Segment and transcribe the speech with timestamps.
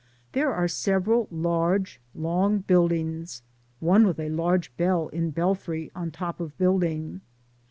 [0.31, 3.43] There are several large, long buildings,
[3.79, 7.21] one with a large bell in belfry on top of building.